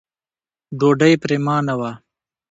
[0.79, 1.91] ډوډۍ پرېمانه وه.